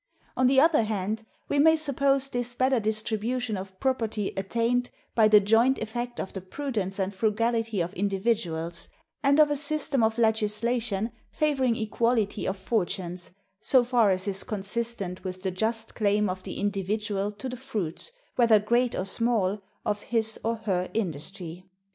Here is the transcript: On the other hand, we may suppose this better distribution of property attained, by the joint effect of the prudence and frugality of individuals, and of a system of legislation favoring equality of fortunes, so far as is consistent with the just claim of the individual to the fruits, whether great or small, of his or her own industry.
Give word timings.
On 0.35 0.47
the 0.47 0.59
other 0.59 0.81
hand, 0.81 1.27
we 1.47 1.59
may 1.59 1.77
suppose 1.77 2.27
this 2.27 2.55
better 2.55 2.79
distribution 2.79 3.55
of 3.55 3.79
property 3.79 4.33
attained, 4.35 4.89
by 5.13 5.27
the 5.27 5.39
joint 5.39 5.77
effect 5.77 6.19
of 6.19 6.33
the 6.33 6.41
prudence 6.41 6.97
and 6.97 7.13
frugality 7.13 7.81
of 7.81 7.93
individuals, 7.93 8.89
and 9.21 9.39
of 9.39 9.51
a 9.51 9.55
system 9.55 10.01
of 10.03 10.17
legislation 10.17 11.11
favoring 11.29 11.75
equality 11.75 12.47
of 12.47 12.57
fortunes, 12.57 13.29
so 13.59 13.83
far 13.83 14.09
as 14.09 14.27
is 14.27 14.43
consistent 14.43 15.23
with 15.23 15.43
the 15.43 15.51
just 15.51 15.93
claim 15.93 16.31
of 16.31 16.41
the 16.41 16.59
individual 16.59 17.31
to 17.33 17.47
the 17.47 17.55
fruits, 17.55 18.11
whether 18.37 18.57
great 18.59 18.95
or 18.95 19.05
small, 19.05 19.61
of 19.85 20.01
his 20.01 20.39
or 20.43 20.55
her 20.55 20.87
own 20.89 20.95
industry. 20.95 21.63